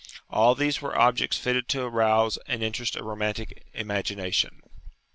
[0.31, 4.63] All these were objects fitted to arouse and interest a romantic imagination.